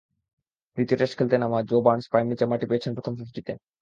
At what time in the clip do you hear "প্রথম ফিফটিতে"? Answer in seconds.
2.97-3.53